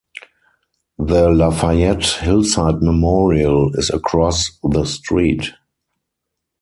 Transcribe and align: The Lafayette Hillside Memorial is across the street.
The 0.97 1.29
Lafayette 1.29 2.21
Hillside 2.21 2.81
Memorial 2.81 3.69
is 3.75 3.91
across 3.91 4.49
the 4.63 4.83
street. 4.83 5.51